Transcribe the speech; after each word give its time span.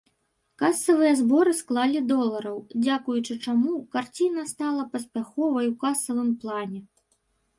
Касавыя 0.61 1.11
зборы 1.19 1.51
склалі 1.57 1.99
долараў, 2.11 2.55
дзякуючы 2.85 3.33
чаму 3.47 3.73
карціна 3.95 4.45
стала 4.55 4.83
паспяховай 4.97 5.65
ў 5.69 5.75
касавым 5.83 6.31
плане. 6.45 6.79